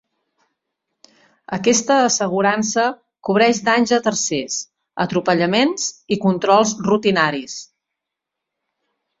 [1.57, 2.85] Aquesta assegurança
[3.29, 4.57] cobreix danys a tercers,
[5.05, 7.61] atropellaments i controls rutinaris.